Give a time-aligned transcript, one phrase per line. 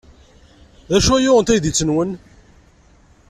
[0.89, 2.11] D acu ay yuɣen taydit-nwen?